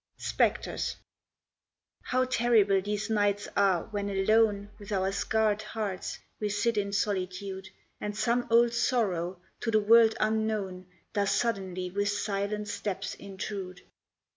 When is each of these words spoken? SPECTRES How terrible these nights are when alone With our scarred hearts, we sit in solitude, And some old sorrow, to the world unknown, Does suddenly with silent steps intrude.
SPECTRES 0.17 0.95
How 2.01 2.25
terrible 2.25 2.81
these 2.81 3.07
nights 3.11 3.47
are 3.55 3.83
when 3.91 4.09
alone 4.09 4.71
With 4.79 4.91
our 4.91 5.11
scarred 5.11 5.61
hearts, 5.61 6.17
we 6.39 6.49
sit 6.49 6.75
in 6.75 6.91
solitude, 6.91 7.69
And 7.99 8.17
some 8.17 8.47
old 8.49 8.73
sorrow, 8.73 9.39
to 9.59 9.69
the 9.69 9.79
world 9.79 10.15
unknown, 10.19 10.87
Does 11.13 11.29
suddenly 11.29 11.91
with 11.91 12.09
silent 12.09 12.67
steps 12.67 13.13
intrude. 13.13 13.81